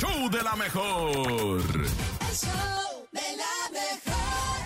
[0.00, 1.60] show de la mejor.
[1.60, 4.56] El show de la mejor.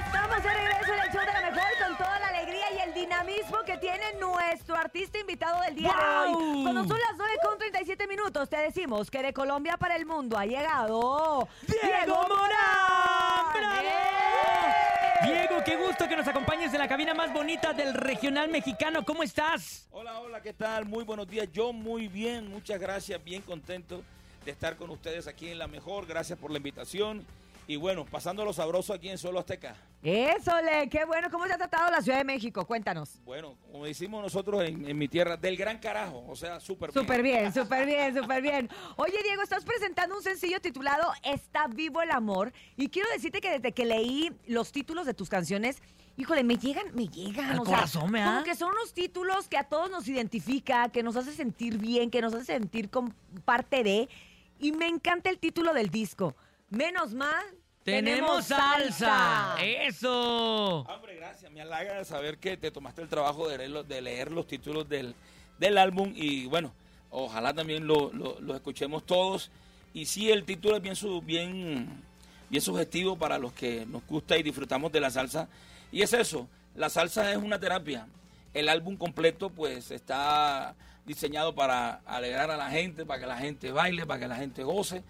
[0.00, 2.94] Estamos de regreso en el show de la mejor con toda la alegría y el
[2.94, 6.62] dinamismo que tiene nuestro artista invitado del día de hoy.
[6.62, 10.38] Cuando son las 9 con 37 minutos, te decimos que de Colombia para el mundo
[10.38, 13.52] ha llegado ¡Diego Morán!
[13.52, 13.82] ¡Bravo!
[13.82, 15.26] ¡Eh!
[15.26, 19.04] Diego, qué gusto que nos acompañes en la cabina más bonita del regional mexicano.
[19.04, 19.86] ¿Cómo estás?
[19.90, 20.86] Hola, hola, ¿qué tal?
[20.86, 21.46] Muy buenos días.
[21.52, 24.02] Yo muy bien, muchas gracias, bien contento
[24.44, 26.06] de estar con ustedes aquí en La Mejor.
[26.06, 27.24] Gracias por la invitación.
[27.68, 29.76] Y bueno, pasando lo sabroso aquí en Solo Azteca.
[30.02, 31.30] Eso, Le, qué bueno.
[31.30, 32.66] ¿Cómo se ha tratado la Ciudad de México?
[32.66, 33.20] Cuéntanos.
[33.24, 37.04] Bueno, como decimos nosotros en, en mi tierra, del gran carajo, o sea, súper bien.
[37.04, 38.68] Súper bien, súper bien, súper bien.
[38.96, 42.52] Oye, Diego, estás presentando un sencillo titulado Está vivo el amor.
[42.76, 45.80] Y quiero decirte que desde que leí los títulos de tus canciones,
[46.16, 47.50] híjole, me llegan, me llegan.
[47.52, 50.88] Al o sea, corazón, ¿me Como que son unos títulos que a todos nos identifica,
[50.88, 54.08] que nos hace sentir bien, que nos hace sentir con parte de.
[54.62, 56.34] Y me encanta el título del disco.
[56.70, 57.44] Menos mal.
[57.82, 59.56] ¡Tenemos salsa!
[59.60, 60.82] ¡Eso!
[60.82, 61.50] Hombre, gracias.
[61.50, 64.88] Me halaga saber que te tomaste el trabajo de leer, los- de leer los títulos
[64.88, 65.16] del,
[65.58, 66.12] del álbum.
[66.14, 66.72] Y bueno,
[67.10, 69.50] ojalá también lo, lo- lo escuchemos todos.
[69.92, 72.00] Y sí, el título es bien, su, bien,
[72.48, 75.48] bien sugestivo para los que nos gusta y disfrutamos de la salsa.
[75.90, 76.46] Y es eso,
[76.76, 78.06] la salsa es una terapia.
[78.54, 83.72] El álbum completo pues está diseñado para alegrar a la gente, para que la gente
[83.72, 85.02] baile, para que la gente goce.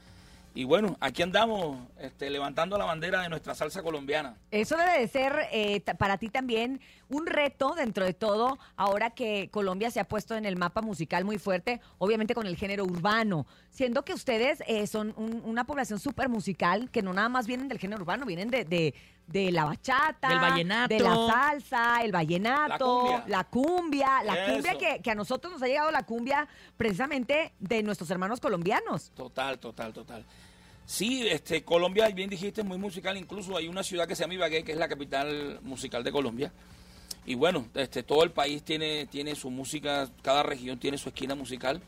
[0.55, 4.37] Y bueno, aquí andamos este, levantando la bandera de nuestra salsa colombiana.
[4.51, 9.49] Eso debe de ser eh, para ti también un reto dentro de todo, ahora que
[9.51, 13.47] Colombia se ha puesto en el mapa musical muy fuerte, obviamente con el género urbano,
[13.71, 17.69] siendo que ustedes eh, son un- una población súper musical, que no nada más vienen
[17.69, 18.95] del género urbano, vienen de, de-
[19.27, 20.95] de la bachata, Del vallenato.
[20.95, 23.29] de la salsa, el vallenato, La cumbia.
[23.29, 24.53] la cumbia, la Eso.
[24.55, 29.11] cumbia que, que a nosotros nos ha llegado la cumbia precisamente de nuestros hermanos colombianos.
[29.15, 30.25] Total, total, total.
[30.85, 33.17] Sí, este, Colombia, bien dijiste, es muy musical.
[33.17, 36.53] Incluso hay una ciudad que se llama Ibagué, que es la capital musical de Colombia.
[37.25, 41.35] Y bueno, este, todo el país tiene, tiene su música, cada región tiene su esquina
[41.35, 41.81] musical.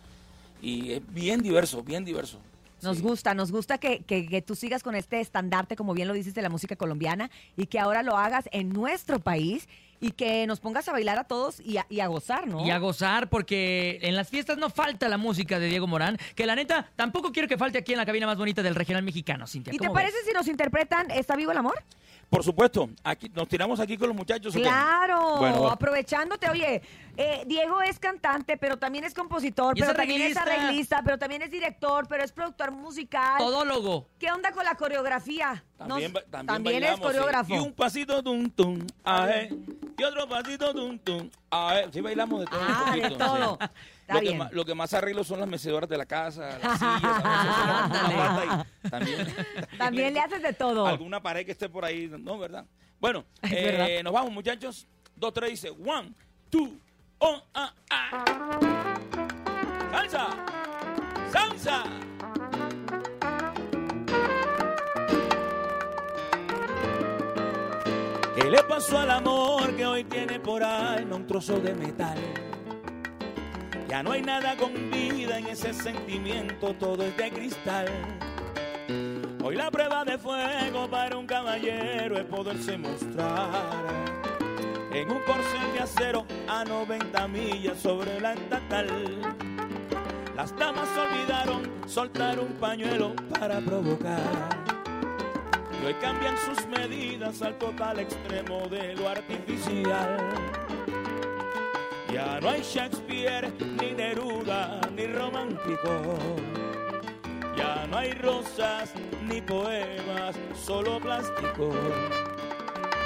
[0.62, 2.38] Y es bien diverso, bien diverso.
[2.84, 3.02] Nos Sí.
[3.02, 6.34] gusta, nos gusta que, que- que tú sigas con este estandarte, como bien lo dices,
[6.34, 9.68] de la música colombiana y que ahora lo hagas en nuestro país
[10.00, 12.64] y que nos pongas a bailar a todos y a, y a gozar, ¿no?
[12.66, 16.44] Y a gozar porque en las fiestas no falta la música de Diego Morán, que
[16.46, 19.46] la neta tampoco quiero que falte aquí en la cabina más bonita del regional mexicano,
[19.46, 19.72] Cintia.
[19.72, 20.26] ¿Y te ¿cómo parece ves?
[20.26, 21.82] si nos interpretan ¿Está vivo el amor?
[22.28, 24.54] Por supuesto, aquí nos tiramos aquí con los muchachos.
[24.54, 26.82] Claro, Bueno, aprovechándote, oye,
[27.16, 31.02] eh, Diego es cantante, pero también es compositor, es pero también es arreglista.
[31.04, 33.38] pero también es director, pero es productor musical.
[33.38, 34.08] Todólogo.
[34.18, 35.64] ¿Qué onda con la coreografía?
[35.76, 37.54] También, Nos- también, es bailamos, coreógrafo.
[37.54, 39.50] Y un pasito tum tum, aje.
[39.98, 41.88] Y otro pasito tum tum, aje.
[41.92, 43.58] Sí bailamos de todo un Ah, de poquito, todo.
[43.60, 43.68] sí.
[44.06, 46.78] Está Lo que, más, lo que más arreglo son las mecedoras de la casa, las
[46.78, 47.24] sillas.
[47.24, 49.34] a veces se le pone una pata y también,
[49.78, 50.86] También le haces de todo.
[50.86, 52.38] Alguna pared que esté por ahí, ¿no?
[52.38, 52.66] ¿Verdad?
[53.00, 54.02] Bueno, eh, verdad.
[54.02, 54.86] nos vamos, muchachos.
[55.16, 55.70] Dos, tres, dice.
[55.70, 56.12] One,
[56.50, 56.76] two,
[57.18, 58.24] on, ah, ah.
[59.90, 60.28] Salsa.
[61.32, 61.84] Salsa.
[68.36, 72.18] ¿Qué le pasó al amor que hoy tiene por alma un trozo de metal?
[73.94, 77.86] Ya no hay nada con vida en ese sentimiento, todo es de cristal.
[79.40, 83.52] Hoy la prueba de fuego para un caballero es poderse mostrar
[84.92, 88.88] en un corcel de acero a 90 millas sobre la estatal.
[90.34, 94.18] Las damas olvidaron soltar un pañuelo para provocar.
[95.80, 100.18] Y hoy cambian sus medidas al total extremo de lo artificial.
[102.14, 103.03] Ya no hay Shakespeare,
[103.80, 106.18] ni Neruda, ni romántico.
[107.56, 108.92] Ya no hay rosas
[109.28, 111.72] ni poemas, solo plástico.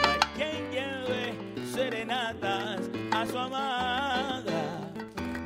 [0.02, 1.34] No hay quien lleve
[1.66, 2.80] serenatas
[3.12, 4.90] a su amada.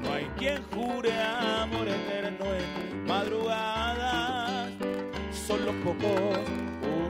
[0.03, 4.70] No hay quien jure amor eterno en madrugadas.
[5.32, 6.38] Son los pocos,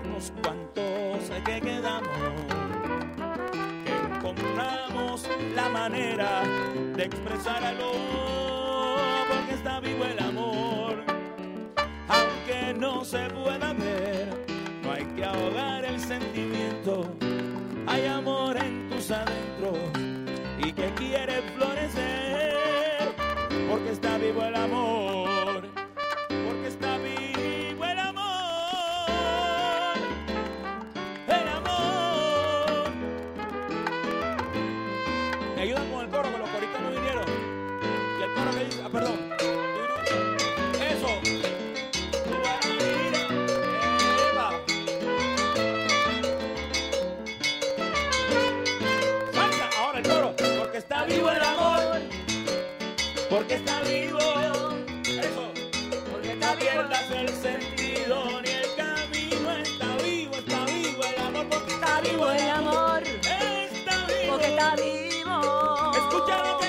[0.04, 2.51] unos cuantos que quedamos.
[5.54, 6.42] La manera
[6.96, 7.92] de expresar algo.
[9.28, 10.72] Porque está vivo el amor
[12.08, 14.28] aunque no se pueda ver,
[14.82, 17.06] no hay que ahogar el sentimiento.
[17.86, 19.78] Hay amor en tus adentros
[20.58, 22.61] y que quiere florecer,
[53.32, 54.18] porque está vivo,
[56.12, 58.42] porque está pierdas el sentido.
[58.42, 64.06] Ni el camino, está vivo, está vivo el amor, porque está vivo el amor, está
[64.06, 66.61] vivo, porque está vivo, escúchalo.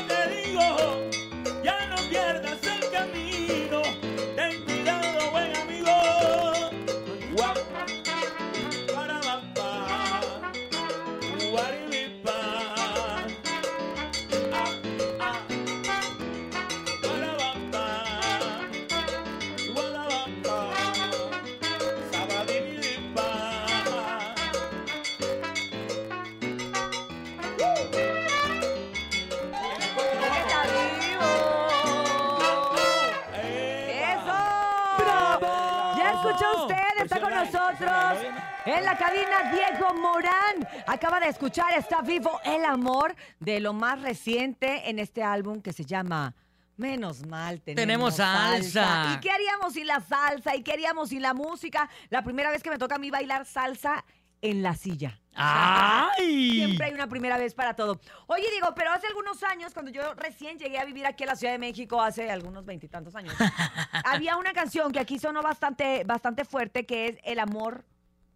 [36.41, 38.33] Usted, está con nosotros
[38.65, 40.67] en la cabina Diego Morán.
[40.87, 45.73] Acaba de escuchar Está vivo el amor de lo más reciente en este álbum que
[45.73, 46.33] se llama
[46.77, 49.13] Menos mal tenemos, Tenemos salsa.
[49.15, 50.55] ¿Y qué haríamos sin la salsa?
[50.55, 51.89] ¿Y qué haríamos sin la música?
[52.09, 54.03] La primera vez que me toca a mí bailar salsa
[54.41, 55.19] en la silla.
[55.35, 56.51] ¡Ay!
[56.51, 57.99] Siempre hay una primera vez para todo.
[58.27, 61.35] Oye, digo, pero hace algunos años, cuando yo recién llegué a vivir aquí en la
[61.35, 63.33] Ciudad de México, hace algunos veintitantos años,
[64.05, 67.85] había una canción que aquí sonó bastante, bastante fuerte, que es El amor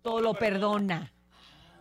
[0.02, 1.12] todo lo perdona.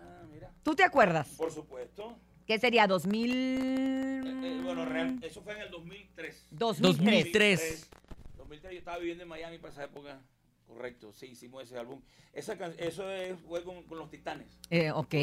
[0.00, 0.50] Ah, mira.
[0.62, 1.28] ¿Tú te acuerdas?
[1.36, 2.16] Por supuesto.
[2.46, 2.84] ¿Qué sería?
[2.84, 4.62] Eh, eh, ¿2000?
[4.62, 6.46] bueno, real- eso fue en el 2003.
[6.50, 7.00] 2003.
[7.00, 7.90] 2003.
[8.36, 10.20] 2003 yo estaba viviendo en Miami para esa época.
[10.66, 12.00] Correcto, sí, hicimos ese álbum.
[12.32, 14.58] Esa eso es- fue con, con los Titanes.
[14.70, 15.14] Eh, ok.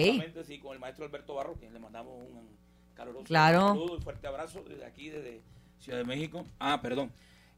[0.45, 2.48] Sí, con el maestro Alberto Barro, quien le mandamos un
[2.95, 3.68] caluroso Claro.
[3.69, 5.42] saludo y fuerte abrazo desde aquí, desde
[5.80, 6.45] Ciudad de México.
[6.60, 7.12] Ah, perdón.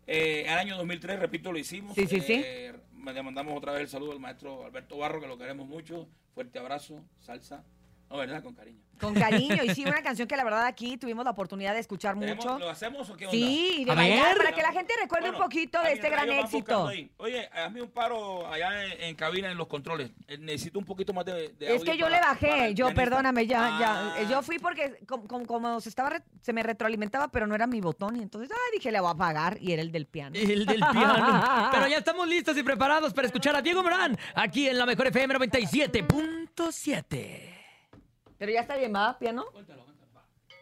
[0.07, 1.93] Eh, el año 2003, repito, lo hicimos.
[1.95, 2.41] Sí, sí, sí.
[2.43, 2.73] Eh,
[3.05, 6.07] Le mandamos otra vez el saludo al maestro Alberto Barro, que lo queremos mucho.
[6.33, 7.63] Fuerte abrazo, salsa.
[8.09, 8.43] No, ¿verdad?
[8.43, 8.79] Con cariño.
[8.99, 9.61] Con cariño.
[9.65, 12.57] Y sí, una canción que la verdad aquí tuvimos la oportunidad de escuchar ¿Tenemos- mucho.
[12.59, 13.37] ¿Lo hacemos o qué onda?
[13.37, 14.37] Sí, y de A bailar, ver.
[14.37, 16.89] para que la gente recuerde Bueno, un poquito de ah, este gran éxito.
[17.17, 20.11] Oye, hazme un paro allá en, en cabina en los controles.
[20.29, 22.85] Eh, Necesito un poquito más de, de Es audio que yo para- le bajé, yo
[22.85, 23.03] pianista.
[23.03, 24.15] perdóname, ya, Ah.
[24.21, 24.29] ya.
[24.29, 27.67] Yo fui porque como, como- como se estaba re- se me retroalimentaba, pero no era
[27.67, 28.15] mi botón.
[28.15, 29.57] Y entonces, ah, dije, le voy a apagar.
[29.59, 30.37] Y era el del piano.
[30.37, 30.85] El del piano.
[31.73, 35.07] Pero ya estamos listos y preparados para escuchar a Diego Morán aquí en la mejor
[35.07, 37.54] FM 97.7.
[38.37, 39.45] Pero ya está bien, ¿va, piano?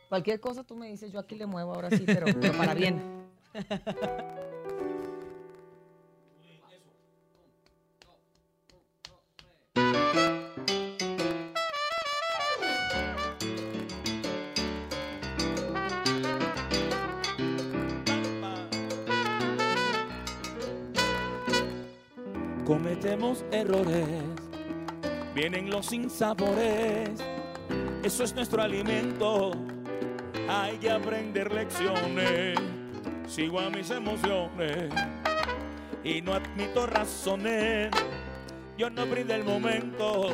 [0.10, 3.02] Cualquier cosa tú me dices, yo aquí le muevo ahora sí, pero, pero para bien.
[22.66, 24.08] Cometemos errores,
[25.36, 27.22] vienen los sinsabores,
[28.04, 29.52] eso es nuestro alimento,
[30.50, 32.60] hay que aprender lecciones,
[33.28, 34.90] sigo a mis emociones
[36.04, 37.90] y no admito razones,
[38.78, 40.34] yo no brindé el momento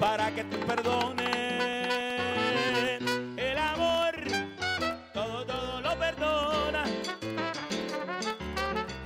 [0.00, 1.28] para que te perdones.
[3.36, 4.14] El amor,
[5.14, 6.84] todo, todo lo perdona.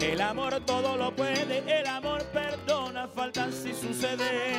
[0.00, 4.55] El amor todo lo puede, el amor perdona, faltas si sucede.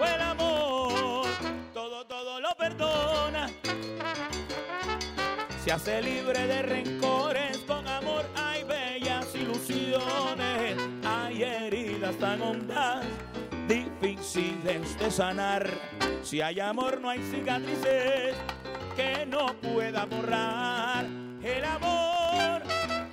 [0.00, 0.53] O el amor
[5.74, 10.76] Se hace libre de rencores, con amor hay bellas ilusiones.
[11.04, 13.04] Hay heridas tan hondas,
[13.66, 15.68] difíciles de sanar.
[16.22, 18.36] Si hay amor no hay cicatrices
[18.94, 21.06] que no pueda borrar.
[21.42, 22.62] El amor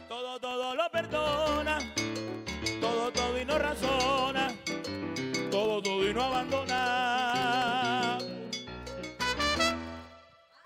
[0.08, 1.80] todo, todo lo perdona,
[2.80, 4.50] todo, todo y no razona,
[5.50, 8.20] todo, todo y no abandona.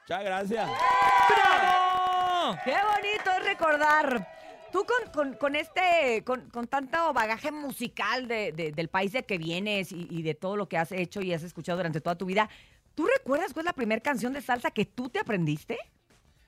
[0.02, 0.70] Muchas gracias.
[1.30, 1.85] ¡Bravo!
[2.64, 4.28] ¡Qué bonito es recordar!
[4.72, 9.24] Tú con, con- con este, con, con tanto bagaje musical de- de- del país de
[9.24, 12.18] que vienes y, y de todo lo que has hecho y has escuchado durante toda
[12.18, 12.50] tu vida,
[12.94, 15.78] ¿tú recuerdas cuál es la primera canción de salsa que tú te aprendiste?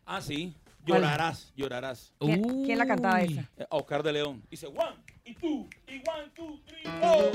[0.05, 0.53] Ah, sí.
[0.85, 2.13] Llorarás, llorarás.
[2.19, 3.41] ¿Quién, quién la cantaba esa?
[3.57, 4.41] Eh, Oscar de León.
[4.49, 7.31] Dice one y two y one, two, three, four.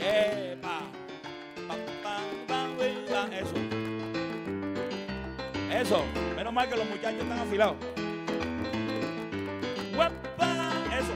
[0.00, 0.80] Epa.
[1.66, 3.28] Pa, pa, pa.
[3.36, 3.54] Eso.
[5.72, 6.04] Eso.
[6.56, 7.76] Mal que los muchachos están afilados.
[10.90, 11.12] Eso.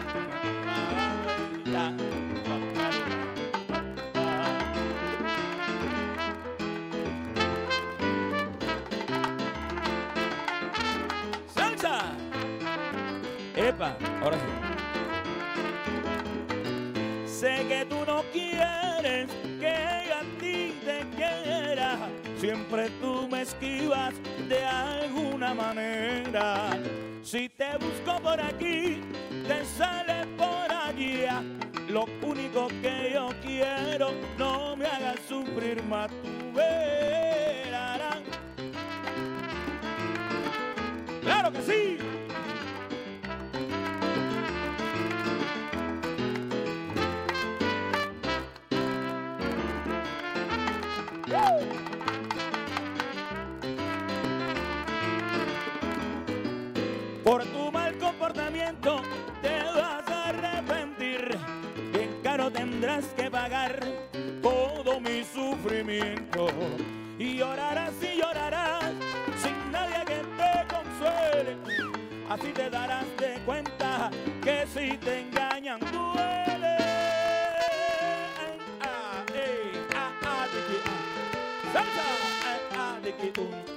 [11.55, 12.13] ¡Salsa!
[13.57, 13.97] ¡Epa!
[14.23, 14.43] Ahora sí.
[17.27, 21.97] Sé que tú no quieres que a ti te quiera.
[22.37, 24.13] Siempre tú me esquivas
[24.47, 24.65] de
[25.41, 26.71] manera.
[27.23, 29.01] Si te busco por aquí,
[29.47, 31.43] te sale por yeah.
[31.89, 38.21] Lo único que yo quiero, no me hagas sufrir más tu verás.
[41.23, 42.10] ¡Claro que sí!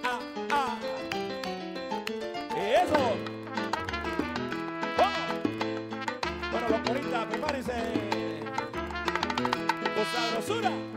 [0.04, 0.20] Ah,
[0.52, 0.78] ah, ah.
[2.56, 3.16] Eso.
[4.98, 5.22] ¡Vamos!
[6.52, 7.74] Bueno, los coristas, prepárense.
[9.96, 10.93] Con sabrosura.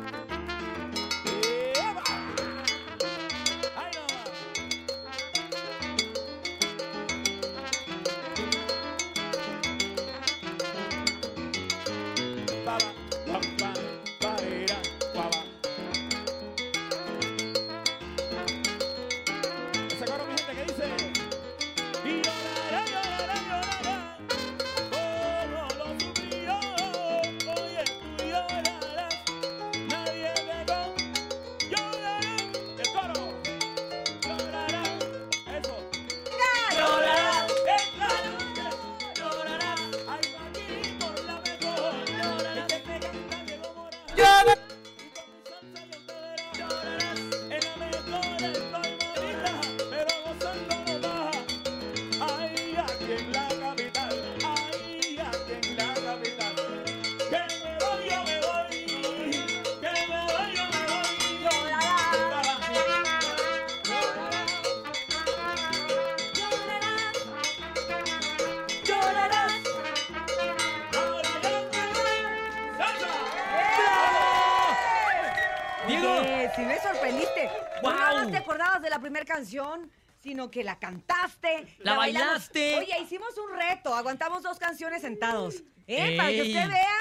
[76.54, 77.50] Sí me sorprendiste.
[77.76, 77.94] No ¡Guau!
[77.94, 79.90] nada más te acordabas de la primera canción,
[80.22, 81.76] sino que la cantaste.
[81.78, 82.78] La bailaste.
[82.78, 83.94] Oye, hicimos un reto.
[83.94, 85.62] Aguantamos dos canciones sentados.
[85.86, 86.16] ¿eh?
[86.16, 86.98] Para que usted vea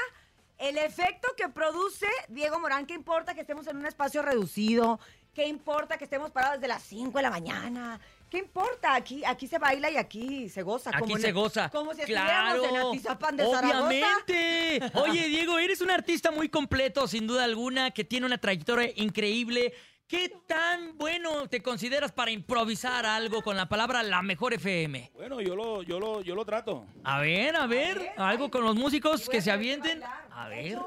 [0.58, 2.86] el efecto que produce Diego Morán.
[2.86, 5.00] ¿Qué importa que estemos en un espacio reducido?
[5.34, 8.00] ¿Qué importa que estemos parados desde las 5 de la mañana?
[8.29, 8.96] ¿Qué importa?
[8.96, 10.89] Aquí, aquí se baila y aquí se goza.
[10.89, 11.70] Aquí como en se el- goza.
[11.70, 12.55] Como si claro.
[12.63, 13.88] estuviéramos en Atizapán de Zaragoza.
[13.88, 14.91] Obviamente.
[14.96, 19.74] Oye, Diego, eres un artista muy completo, sin duda alguna, que tiene una trayectoria increíble.
[20.08, 25.12] ¿Qué tan bueno te consideras para improvisar algo con la palabra la mejor FM?
[25.15, 26.86] Bueno, yo lo, yo lo, yo lo trato.
[27.03, 30.00] A ver, a ver, algo con los músicos que se avienten.
[30.01, 30.27] bailar.
[30.32, 30.77] A ver.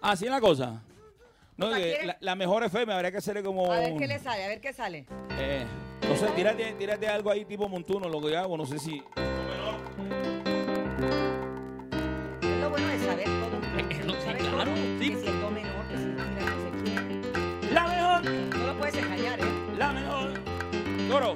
[0.00, 0.82] Así es la cosa.
[2.20, 3.70] La mejor FM habría que hacerle como.
[3.70, 5.04] A ver qué le sale, a ver qué sale.
[5.38, 5.66] Eh,
[6.10, 8.96] no sé, tírate, tírate algo ahí tipo montuno, lo que hago, no sé si.
[12.42, 13.60] Es lo bueno de saber todo.
[17.72, 19.44] La mejor, No lo puedes engañar, ¿eh?
[19.78, 20.32] la mejor.
[21.08, 21.34] Coro,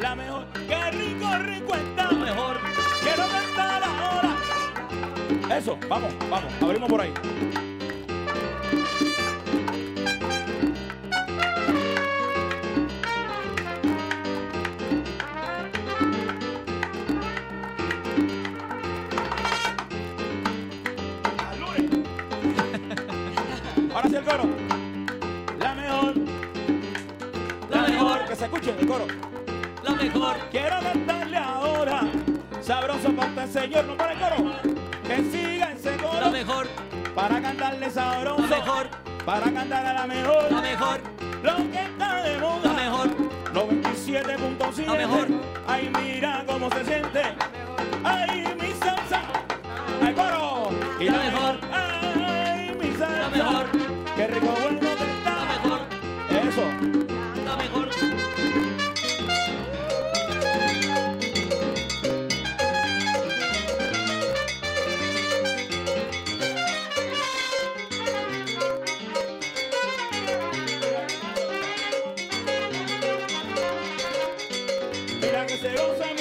[0.00, 0.46] la mejor.
[0.68, 2.12] Qué rico, rico está.
[2.12, 2.60] Lo mejor.
[3.02, 4.36] Quiero cantar ahora.
[5.58, 7.12] Eso, vamos, vamos, abrimos por ahí.
[24.22, 24.44] El coro.
[25.58, 26.14] La mejor.
[27.70, 28.24] La mejor.
[28.26, 29.06] Que se escuche el coro.
[29.82, 30.36] La mejor.
[30.50, 32.00] Quiero cantarle ahora.
[32.60, 34.52] Sabroso para el señor, no para el coro.
[35.06, 36.30] Que siga ese La coro.
[36.30, 36.66] mejor.
[37.14, 38.42] Para cantarle sabroso.
[38.42, 38.86] La mejor.
[39.24, 40.52] Para cantar a la mejor.
[40.52, 41.00] La mejor.
[41.42, 42.60] Lo que está de moda.
[42.64, 43.08] La mejor.
[43.52, 44.86] 97.7.
[44.86, 45.26] La mejor.
[45.66, 47.22] Ay, mira cómo se siente.
[48.04, 48.61] Ay, mi
[75.22, 76.11] Mira que se goza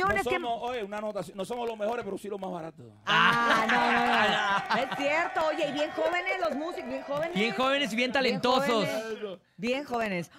[0.00, 0.36] más No que...
[0.36, 2.86] somos, oye, una anotación, no somos los mejores, pero sí los más baratos.
[3.06, 4.82] Ah, no, no, no.
[4.92, 7.34] Es cierto, oye, y bien jóvenes los músicos, bien jóvenes.
[7.34, 8.66] Bien jóvenes y bien talentosos.
[8.68, 9.38] jóvenes.
[9.56, 10.30] Bien jóvenes.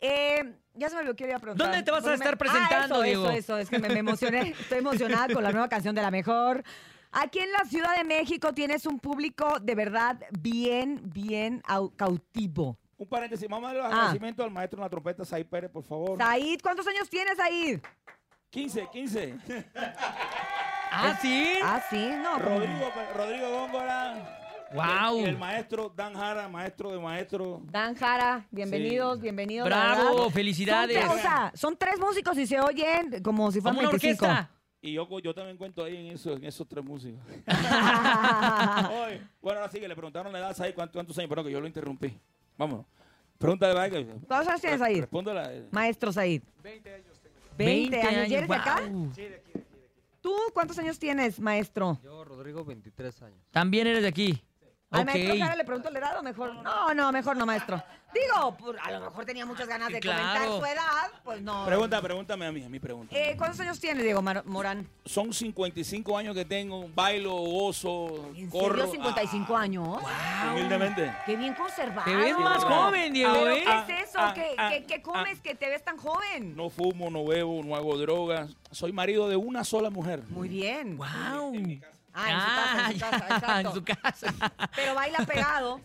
[0.00, 1.66] Eh, ya se me olvidó que iba a preguntar.
[1.66, 3.24] ¿Dónde te vas a estar presentando, ah, eso, Diego?
[3.30, 4.54] Eso, eso, es que me, me emocioné.
[4.60, 6.62] Estoy emocionada con la nueva canción de La Mejor.
[7.12, 12.78] Aquí en la Ciudad de México tienes un público de verdad bien, bien au- cautivo.
[12.96, 13.96] Un paréntesis, vamos a darle los Ah.
[13.96, 16.18] agradecimientos al maestro de la trompeta, Said Pérez, por favor.
[16.18, 17.80] Said, ¿cuántos años tienes, Said?
[18.50, 19.34] 15, 15.
[20.92, 21.44] ¿Ah, sí?
[21.62, 22.38] Ah, sí, no.
[22.38, 24.36] Rodrigo, Rodrigo Góngora.
[24.72, 25.18] Guau.
[25.18, 27.60] Y el, el maestro Dan Jara, maestro de maestro.
[27.70, 29.22] Dan Jara, bienvenidos, Sí.
[29.22, 29.66] bienvenidos.
[29.68, 30.96] Bravo, felicidades.
[31.00, 34.24] Son, tres- o sea, son tres músicos y se oyen como si fueran una 25.
[34.24, 34.50] orquesta.
[34.82, 37.20] Y yo, yo también cuento ahí en, eso, en esos tres músicos.
[39.42, 41.28] Bueno, ahora sí que le preguntaron la edad, Said, ¿cuántos, cuántos años?
[41.28, 42.18] Perdón, que yo lo interrumpí.
[42.56, 42.84] Vámonos.
[43.38, 43.90] Pregúntale, ¿verdad?
[43.90, 45.00] Que, ¿Cuántos años tienes, Said?
[45.00, 45.52] Respóndela.
[45.52, 45.66] eh.
[45.70, 46.42] Maestro Said.
[46.62, 47.09] 20 años.
[47.64, 48.28] 20 años.
[48.28, 48.80] ¿Y eres de acá?
[48.80, 49.12] guau.
[50.20, 51.98] ¿Tú cuántos años tienes, maestro?
[52.02, 53.38] Yo, Rodrigo, 23 años.
[53.50, 54.42] También eres de aquí.
[54.90, 55.06] ¿Al Ok.
[55.06, 56.54] maestro Jara le pregunto la edad o mejor?
[56.64, 57.80] No, no, mejor no, maestro.
[58.12, 60.18] Digo, por- a lo mejor tenía muchas ganas de Claro.
[60.18, 61.64] comentar su edad, pues no.
[61.64, 63.16] Pregunta, pregúntame a mí, a mí pregunta.
[63.16, 64.84] Eh, ¿Cuántos años tiene, Diego Mar- Morán?
[65.04, 68.78] Son 55 años que tengo, bailo, gozo, ¿En corro.
[68.78, 69.96] serio 55 años?
[70.04, 71.14] ah, humildemente.
[71.24, 72.04] Qué bien conservado.
[72.10, 73.64] Te ves más joven, Diego, ¿Pero ¿eh?
[73.86, 74.18] qué es eso?
[74.20, 76.56] Ah, ¿Qué, ah, qué- qué comes que te ves tan joven?
[76.56, 78.50] No fumo, no bebo, no hago drogas.
[78.72, 80.24] Soy marido de una sola mujer.
[80.30, 80.96] Muy bien.
[80.98, 81.52] Wow.
[82.14, 83.68] Ah, en su casa, en su casa, ya, exacto.
[83.68, 84.68] en su casa.
[84.76, 85.80] Pero baila pegado.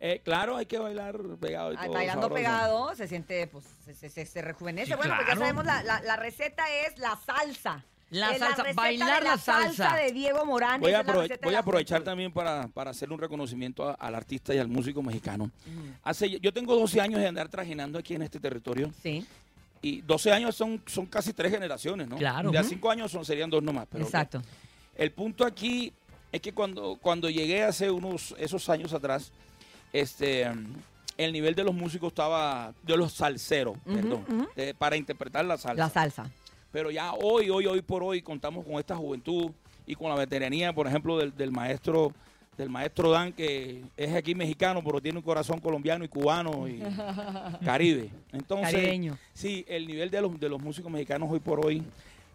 [0.00, 1.94] Eh, claro, hay que bailar pegado y Ay, todo.
[1.94, 2.34] bailando sabroso.
[2.36, 4.92] pegado se siente, pues, se, se- se- rejuvenece.
[4.92, 5.40] Sí, bueno, pues ya claro.
[5.40, 7.84] sabemos, la, la- la receta es la salsa.
[8.10, 9.94] La Es salsa, bailar de la salsa.
[9.96, 10.80] de Diego Morán.
[10.80, 13.94] Voy a, la aprove- voy a la aprovechar también para, para hacerle un reconocimiento a-
[13.94, 15.50] al artista y al músico mexicano.
[16.04, 19.26] Hace, yo tengo 12 años de andar trajinando aquí en este territorio Sí,
[19.82, 22.16] y 12 años son, son casi tres generaciones, ¿no?
[22.16, 22.50] Claro.
[22.50, 22.70] De a Ujú.
[22.70, 23.86] 5 años son, serían dos nomás.
[23.90, 24.42] Pero exacto.
[24.98, 25.92] El punto aquí
[26.30, 29.32] es que cuando, cuando llegué hace unos esos años atrás,
[29.92, 30.46] este
[31.16, 35.82] el nivel de los músicos estaba, de los salseros, perdón, de- para interpretar la salsa.
[35.82, 36.30] La salsa.
[36.70, 39.50] Pero ya hoy, hoy, hoy por hoy contamos con esta juventud
[39.84, 42.12] y con la veteranía, por ejemplo, del, del maestro
[42.56, 46.80] del maestro Dan, que es aquí mexicano, pero tiene un corazón colombiano y cubano y
[47.64, 48.10] caribe.
[48.32, 49.16] Entonces, Caribeño.
[49.32, 51.84] sí, el nivel de los, de los músicos mexicanos hoy por hoy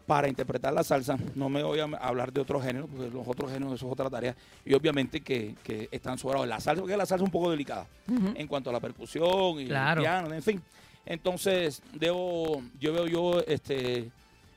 [0.06, 3.50] para interpretar la salsa, no me voy a hablar de otros géneros, porque los otros
[3.52, 4.36] géneros eso es otra tarea,
[4.66, 6.48] y obviamente que, que están sobrados.
[6.48, 7.88] La salsa, porque la salsa es un poco delicada
[8.36, 10.02] en cuanto a la percusión y Claro.
[10.02, 10.62] el piano, en fin.
[11.06, 14.10] Entonces, debo, yo veo yo este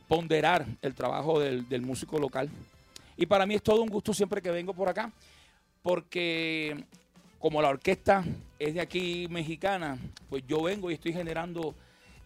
[0.09, 2.49] ponderar el trabajo del, del músico local.
[3.17, 5.11] Y para mí es todo un gusto siempre que vengo por acá,
[5.83, 6.85] porque
[7.39, 8.25] como la orquesta
[8.59, 11.75] es de aquí mexicana, pues yo vengo y estoy generando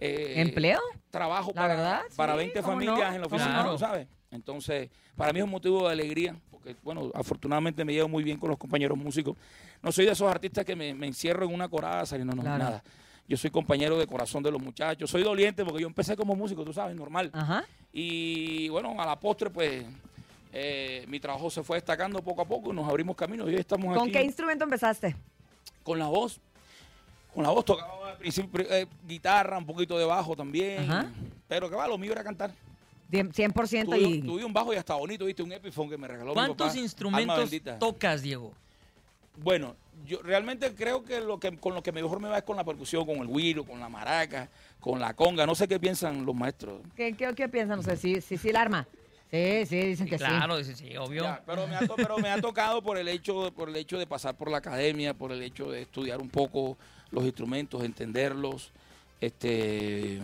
[0.01, 0.81] eh, ¿Empleo?
[1.11, 3.15] trabajo La para, verdad, para sí, 20 ¿cómo familias no?
[3.15, 3.79] en la ¿Cómo oficina?
[3.79, 4.09] ¿sabes?
[4.31, 8.39] Entonces, para mí es un motivo de alegría, porque, bueno, afortunadamente me llevo muy bien
[8.39, 9.37] con los compañeros músicos.
[9.83, 12.43] No soy de esos artistas que me, me encierro en una coraza, y no, no,
[12.43, 12.59] Claro.
[12.65, 12.83] nada.
[13.29, 15.09] Yo soy compañero de corazón de los muchachos.
[15.11, 17.31] Soy doliente porque yo empecé como músico, tú sabes, normal.
[17.33, 17.65] Ajá.
[17.93, 19.85] Y bueno, a la postre, pues,
[20.53, 23.49] eh, mi trabajo se fue destacando poco a poco y nos abrimos camino.
[23.49, 25.15] Y hoy estamos ¿Con aquí qué instrumento empezaste?
[25.85, 26.41] con la voz.
[27.35, 30.91] Con la voz tocaba eh, guitarra, un poquito de bajo también.
[30.91, 31.11] Ajá.
[31.49, 32.53] Pero que va, lo mío era cantar.
[33.11, 34.23] Cien- 100% Tuve, y...
[34.23, 36.71] tuve un bajo y hasta bonito, viste, un Epiphone que me regaló mi ¿Cuántos papá.
[36.71, 38.53] Alma instrumentos tocas, Diego?
[39.37, 39.75] Bueno,
[40.07, 42.65] yo realmente creo que lo que con lo que mejor me va es con la
[42.65, 45.47] percusión, con el güiro, con la maraca, con la conga.
[45.47, 46.81] No sé qué piensan los maestros.
[46.95, 47.79] ¿Qué, qué, qué piensan?
[47.79, 48.87] No sé, sí, sí, sí, el arma.
[49.31, 50.25] Sí, sí, dicen que sí.
[50.25, 51.23] Claro, sí, sí, obvio.
[51.23, 53.97] Ya, pero, me ha to- pero me ha tocado por el hecho por el hecho
[53.99, 56.77] de pasar por la academia, por el hecho de estudiar un poco
[57.13, 58.71] los instrumentos, entenderlos.
[59.21, 60.21] Este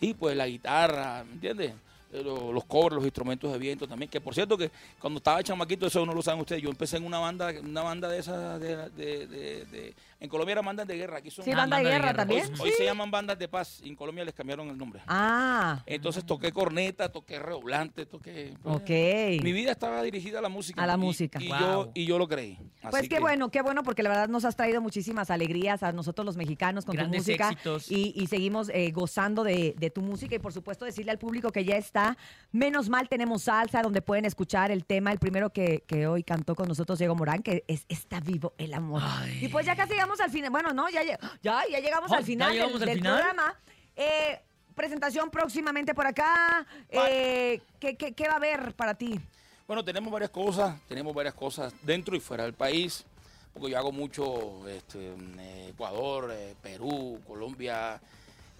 [0.00, 1.72] sí, pues la guitarra, ¿me entiendes?
[2.12, 5.42] Eh, lo- Los covers, los instrumentos de viento también, que por cierto que cuando estaba
[5.42, 8.60] chamaquito, eso no lo saben ustedes, yo empecé en una banda, una banda de esas,
[8.60, 11.78] de, de- de- de- en Colombia eran bandas de guerra, aquí son, Sí, Ah, banda
[11.78, 12.44] de guerra también.
[12.54, 15.02] hoy, hoy se llaman bandas de paz, y en Colombia les cambiaron el nombre.
[15.06, 18.54] Ah, Entonces toqué corneta, toqué redoblante, toqué...
[18.62, 19.42] pues, ok.
[19.44, 20.82] mi vida estaba dirigida a la música.
[20.82, 21.40] A la y- música.
[21.42, 21.58] Y, Wow.
[21.60, 22.58] yo, y yo lo creí.
[22.90, 25.92] Pues qué que- bueno, qué bueno, porque la verdad nos has traído muchísimas alegrías a
[25.92, 27.50] nosotros los mexicanos con Grandes tu música.
[27.50, 27.90] éxitos.
[27.90, 31.50] Y, y seguimos eh, gozando de, de tu música y por supuesto decirle al público
[31.52, 32.16] que ya está.
[32.50, 36.54] Menos mal tenemos salsa donde pueden escuchar el tema, el primero que, que hoy cantó
[36.54, 39.02] con nosotros Diego Morán, que es Está vivo el amor.
[39.04, 39.38] Ay.
[39.44, 40.50] Y pues ya casi llegamos al final.
[40.50, 43.14] Bueno, no, ya, ya, ya llegamos Oh, al ¿ya final del, llegamos al del final?
[43.20, 43.54] programa.
[43.96, 44.40] Eh,
[44.74, 46.66] presentación próximamente por acá.
[46.88, 49.20] Eh, ¿qué, qué, qué va a haber para ti?
[49.66, 53.04] Bueno, tenemos varias cosas, tenemos varias cosas dentro y fuera del país,
[53.54, 58.00] porque yo hago mucho este, en, eh, Ecuador, eh, Perú, Colombia,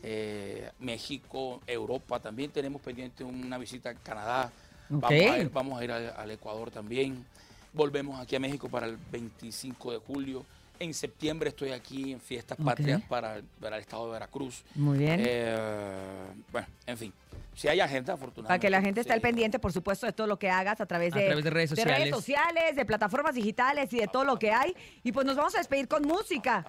[0.02, 2.20] eh, México, Europa.
[2.20, 4.50] También tenemos pendiente una visita a Canadá.
[4.88, 7.24] Vamos a ir, vamos a ir al, al Ecuador también.
[7.72, 10.44] Volvemos aquí a México para el 25 de julio.
[10.78, 12.58] En septiembre estoy aquí en Fiestas.
[12.62, 14.64] Patrias para, para el estado de Veracruz.
[14.74, 15.22] Muy bien.
[15.24, 15.96] Eh,
[16.50, 17.12] bueno, en fin.
[17.54, 18.48] Si hay agenda, afortunadamente.
[18.48, 20.86] Para que la gente esté al pendiente, por supuesto, de todo lo que hagas a
[20.86, 22.10] través A de, través de redes sociales.
[22.10, 24.74] sociales, de plataformas digitales y de todo lo que hay.
[25.04, 26.64] Y pues nos vamos a despedir con música.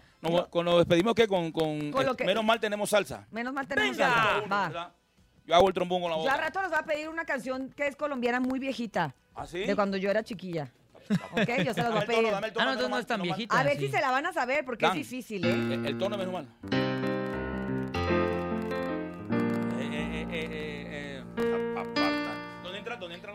[0.52, 3.26] Con- nos despedimos que con, con, Con lo eh, que- menos mal tenemos salsa.
[3.32, 4.36] Menos mal tenemos ¡Venga!
[4.36, 4.48] algo.
[4.50, 4.68] Va.
[4.68, 4.92] ¿verdad?
[5.46, 6.38] Yo hago el trombón con la Yo al boca.
[6.38, 9.16] rato nos va a pedir una canción que es colombiana muy viejita.
[9.36, 9.60] ¿Ah, sí?
[9.66, 10.72] De cuando yo era chiquilla.
[11.32, 11.50] ¿Ok?
[11.66, 12.32] Yo se las voy Dame a el tono, pedir.
[12.32, 13.38] dame el tono, Ah, no, entonces no menos es tan mal, menos mal.
[13.38, 13.60] viejita.
[13.60, 13.86] A ver sí.
[13.86, 15.52] si se la van a saber porque es difícil, ¿eh?
[15.52, 16.48] El, el tono menos mal.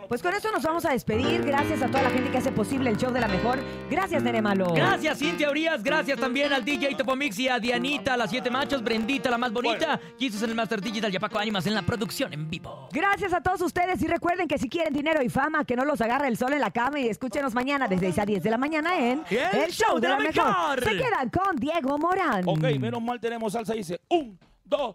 [0.08, 1.42] Pues con esto nos vamos a despedir.
[1.44, 3.58] Gracias a toda la gente que hace posible el show de la mejor.
[3.90, 4.72] Gracias, Nere Malo.
[4.72, 5.82] Gracias, Cintia Urias.
[5.82, 10.00] Gracias también al DJ Topomix y a Dianita, las siete machos, Brendita, la más bonita.
[10.18, 12.88] Jesus en el Master Digital y a Paco Ánimas en la producción en vivo.
[12.90, 16.00] Gracias a todos ustedes y recuerden que si quieren dinero y fama, que no los
[16.00, 18.58] agarre el sol en la cama y escúchenos mañana desde 6 a 10 de la
[18.58, 20.82] mañana en El Show de la Mejor.
[20.82, 22.44] Se quedan con Diego Morán.
[22.46, 23.74] Ok, menos mal tenemos salsa.
[23.74, 24.94] Dice un, dos.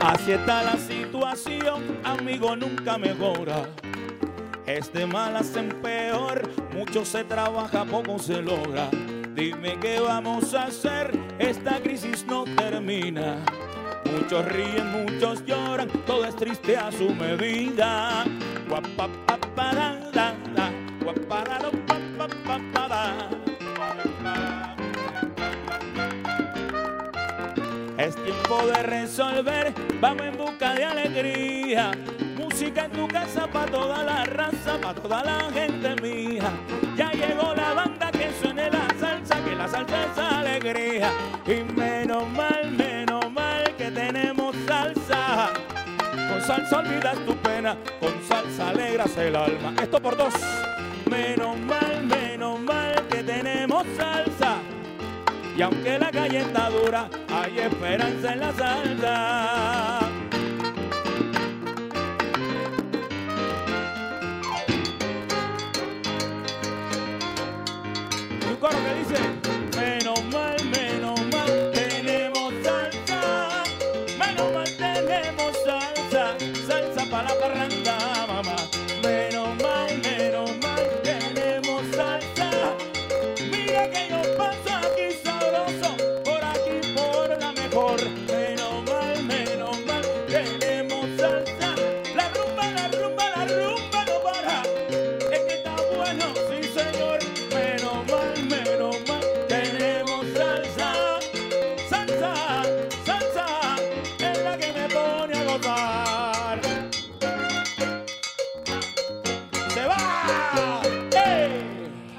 [0.00, 3.68] Así está la situación, amigo, nunca mejora.
[4.66, 8.90] Es de malas en peor, mucho se trabaja, poco se logra.
[9.34, 13.44] Dime qué vamos a hacer, esta crisis no termina.
[14.12, 18.24] Muchos ríen, muchos lloran, todo es triste a su medida.
[27.98, 31.90] Es tiempo de resolver, vamos en busca de alegría.
[32.38, 36.50] Música en tu casa para toda la raza, para toda la gente mía.
[36.96, 41.12] Ya llegó la banda que suene la salsa, que la salsa es alegría.
[41.46, 42.61] Y menos mal,
[46.52, 49.72] salsa olvidas tu pena, con salsa alegras el alma.
[49.82, 50.34] Esto por dos.
[51.10, 54.58] Menos mal, menos mal que tenemos salsa.
[55.56, 59.98] Y aunque la calle está dura, hay esperanza en la salsa.
[68.40, 69.61] Y un coro que dice,